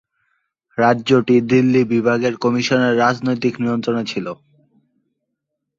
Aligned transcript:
রাজ্যটি 0.77 1.35
দিল্লি 1.51 1.81
বিভাগের 1.93 2.33
কমিশনারের 2.43 2.99
রাজনৈতিক 3.03 3.53
নিয়ন্ত্রণে 3.63 4.03
ছিল। 4.11 4.25